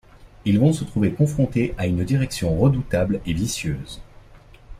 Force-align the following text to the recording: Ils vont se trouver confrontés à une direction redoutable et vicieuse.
Ils 0.45 0.57
vont 0.57 0.73
se 0.73 0.83
trouver 0.83 1.13
confrontés 1.13 1.75
à 1.77 1.85
une 1.85 2.03
direction 2.03 2.57
redoutable 2.57 3.21
et 3.27 3.33
vicieuse. 3.33 4.01